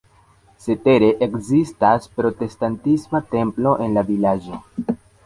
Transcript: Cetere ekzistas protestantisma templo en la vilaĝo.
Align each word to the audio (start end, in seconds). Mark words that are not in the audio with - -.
Cetere 0.65 1.09
ekzistas 1.25 2.09
protestantisma 2.21 3.21
templo 3.37 3.75
en 3.89 3.95
la 3.99 4.05
vilaĝo. 4.09 4.59